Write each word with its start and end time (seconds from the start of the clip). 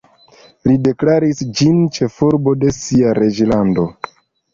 Li 0.69 0.77
deklaris 0.85 1.43
ĝin 1.59 1.75
ĉefurbo 1.97 2.53
de 2.63 2.71
sia 2.79 3.13
reĝlando. 3.19 3.87